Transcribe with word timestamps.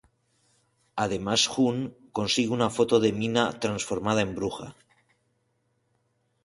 Además 0.95 1.45
Jun 1.45 1.95
consigue 2.11 2.49
una 2.49 2.71
foto 2.71 2.99
de 2.99 3.13
Mina 3.13 3.59
transformada 3.59 4.21
en 4.21 4.33
bruja. 4.33 4.75